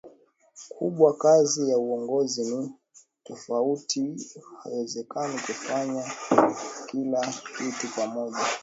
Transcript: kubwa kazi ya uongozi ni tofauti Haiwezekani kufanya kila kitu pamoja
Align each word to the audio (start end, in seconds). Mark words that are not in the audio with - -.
kubwa 0.77 1.13
kazi 1.17 1.69
ya 1.69 1.77
uongozi 1.77 2.43
ni 2.55 2.71
tofauti 3.23 4.27
Haiwezekani 4.63 5.33
kufanya 5.33 6.11
kila 6.89 7.21
kitu 7.57 7.87
pamoja 7.95 8.45